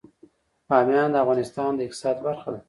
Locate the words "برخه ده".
2.27-2.59